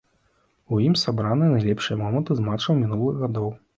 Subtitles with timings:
[0.77, 3.51] У ім сабраныя найлепшыя моманты з матчаў мінулых гадоў.